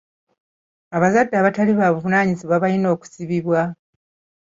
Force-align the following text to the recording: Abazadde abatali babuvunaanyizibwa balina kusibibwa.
Abazadde 0.95 1.35
abatali 1.37 1.71
babuvunaanyizibwa 1.79 2.55
balina 2.63 2.89
kusibibwa. 3.01 3.61